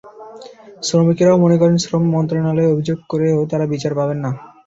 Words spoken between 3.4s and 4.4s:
তাঁরা বিচার পাবেন না।